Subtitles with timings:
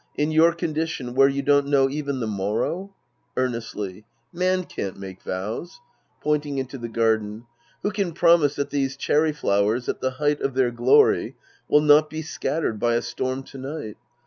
[0.17, 2.95] In your condition, where you don't know even the morrow!
[3.37, 5.79] (Earnestly^ Man can't make vows.
[6.21, 7.43] {Pointing into the gai'dcn.)
[7.83, 11.35] Who can promise that these cherry flowers at the height of their glory
[11.69, 13.97] will not be scattered by a storm to night